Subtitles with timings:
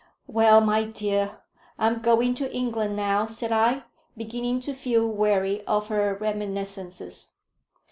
[0.25, 1.41] "Well, my dear,
[1.77, 3.83] I'm going to England now," said I,
[4.17, 7.33] beginning to feel weary of her reminiscences.